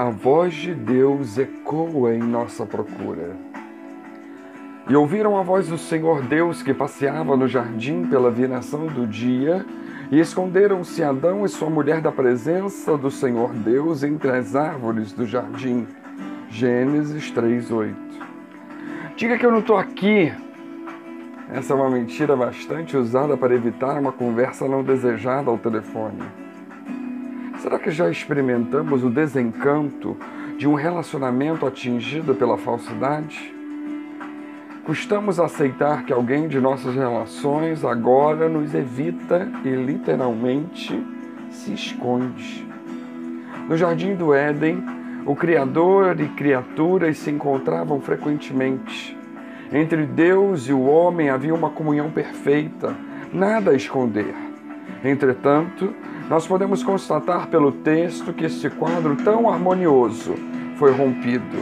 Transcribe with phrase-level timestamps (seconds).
[0.00, 3.36] a voz de Deus ecoa em nossa procura.
[4.88, 9.62] E ouviram a voz do Senhor Deus que passeava no jardim pela viração do dia,
[10.10, 15.26] e esconderam-se Adão e sua mulher da presença do Senhor Deus entre as árvores do
[15.26, 15.86] jardim.
[16.48, 17.94] Gênesis 3:8.
[19.16, 20.32] Diga que eu não estou aqui.
[21.52, 26.39] Essa é uma mentira bastante usada para evitar uma conversa não desejada ao telefone.
[27.70, 30.16] Será que já experimentamos o desencanto
[30.58, 33.54] de um relacionamento atingido pela falsidade?
[34.82, 41.00] Custamos aceitar que alguém de nossas relações agora nos evita e literalmente
[41.52, 42.66] se esconde.
[43.68, 44.82] No jardim do Éden,
[45.24, 49.16] o Criador e criaturas se encontravam frequentemente.
[49.72, 52.96] Entre Deus e o homem havia uma comunhão perfeita,
[53.32, 54.49] nada a esconder.
[55.04, 55.94] Entretanto,
[56.28, 60.34] nós podemos constatar pelo texto que este quadro tão harmonioso
[60.76, 61.58] foi rompido.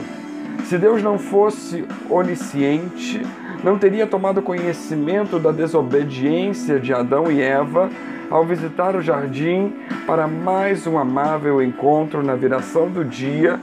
[0.64, 3.22] Se Deus não fosse onisciente,
[3.62, 7.88] não teria tomado conhecimento da desobediência de Adão e Eva
[8.28, 9.72] ao visitar o jardim
[10.06, 13.58] para mais um amável encontro na viração do dia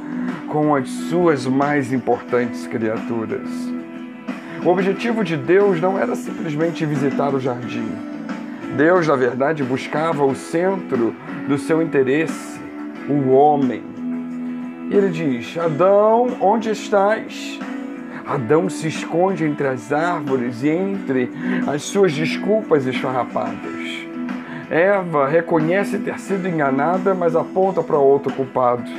[0.48, 3.48] com as suas mais importantes criaturas.
[4.64, 8.15] O objetivo de Deus não era simplesmente visitar o jardim
[8.76, 11.16] Deus, na verdade, buscava o centro
[11.48, 12.60] do seu interesse,
[13.10, 13.84] o homem.
[14.90, 17.60] E ele diz: Adão, onde estás?
[18.26, 21.32] Adão se esconde entre as árvores e entre
[21.68, 24.06] as suas desculpas esfarrapadas.
[24.70, 28.90] Eva reconhece ter sido enganada, mas aponta para outro culpado.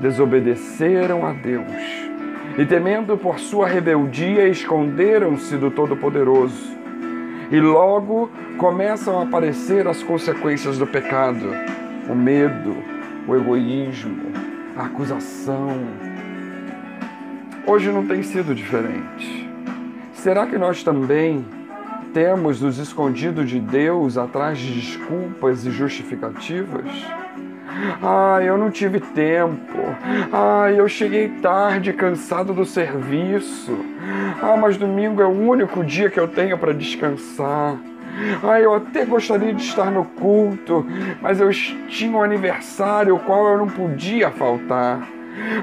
[0.00, 2.02] Desobedeceram a Deus
[2.58, 6.81] e, temendo por sua rebeldia, esconderam-se do Todo-Poderoso.
[7.52, 11.50] E logo começam a aparecer as consequências do pecado:
[12.08, 12.74] o medo,
[13.28, 14.32] o egoísmo,
[14.74, 15.68] a acusação.
[17.66, 19.50] Hoje não tem sido diferente.
[20.14, 21.44] Será que nós também
[22.14, 26.86] temos nos escondido de Deus atrás de desculpas e justificativas?
[28.02, 29.78] Ah, eu não tive tempo.
[30.32, 33.76] Ah, eu cheguei tarde, cansado do serviço.
[34.42, 37.76] Ah, mas domingo é o único dia que eu tenho para descansar.
[38.42, 40.86] Ah, eu até gostaria de estar no culto,
[41.20, 41.50] mas eu
[41.88, 45.08] tinha um aniversário ao qual eu não podia faltar.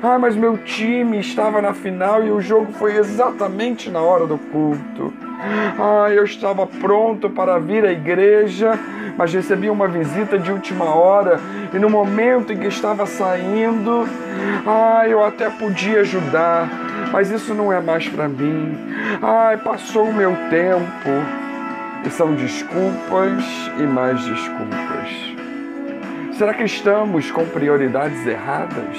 [0.01, 4.37] Ah, mas meu time estava na final e o jogo foi exatamente na hora do
[4.37, 5.13] culto.
[5.77, 8.77] Ah, eu estava pronto para vir à igreja,
[9.19, 11.41] mas recebi uma visita de última hora
[11.73, 14.07] e no momento em que estava saindo,
[14.65, 16.69] ah, eu até podia ajudar,
[17.11, 18.77] mas isso não é mais para mim.
[19.21, 21.09] Ai, passou o meu tempo.
[22.05, 23.43] E são desculpas
[23.77, 25.35] e mais desculpas.
[26.37, 28.97] Será que estamos com prioridades erradas?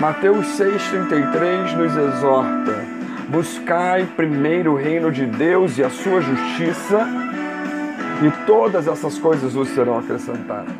[0.00, 2.84] Mateus 6,33 nos exorta:
[3.28, 7.23] buscai primeiro o reino de Deus e a sua justiça,
[8.22, 10.74] e todas essas coisas vos serão acrescentadas.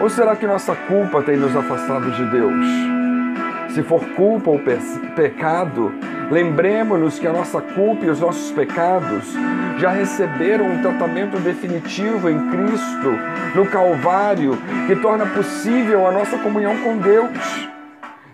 [0.00, 2.66] Ou será que nossa culpa tem nos afastado de Deus?
[3.74, 4.60] Se for culpa ou
[5.14, 5.92] pecado,
[6.30, 9.24] lembremos-nos que a nossa culpa e os nossos pecados
[9.78, 13.12] já receberam um tratamento definitivo em Cristo,
[13.54, 17.68] no Calvário, que torna possível a nossa comunhão com Deus.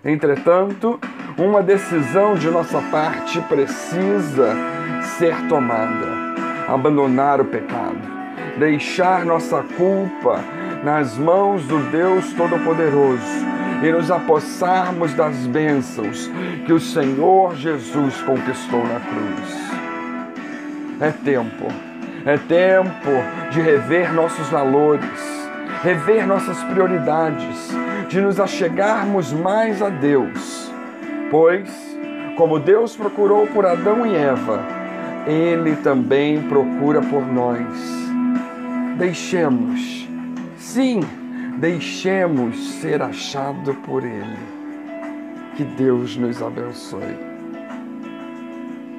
[0.03, 0.99] Entretanto,
[1.37, 4.55] uma decisão de nossa parte precisa
[5.17, 6.26] ser tomada:
[6.67, 7.99] abandonar o pecado,
[8.57, 10.39] deixar nossa culpa
[10.83, 13.47] nas mãos do Deus Todo-Poderoso
[13.81, 16.29] e nos apossarmos das bênçãos
[16.65, 19.67] que o Senhor Jesus conquistou na cruz.
[20.99, 21.67] É tempo,
[22.25, 25.49] é tempo de rever nossos valores,
[25.83, 27.69] rever nossas prioridades,
[28.09, 30.71] de nos achegarmos mais a Deus,
[31.29, 31.69] pois,
[32.35, 34.86] como Deus procurou por Adão e Eva,
[35.27, 37.67] Ele também procura por nós.
[38.97, 40.07] Deixemos,
[40.57, 41.01] sim,
[41.57, 44.37] deixemos ser achado por Ele.
[45.57, 47.36] Que Deus nos abençoe.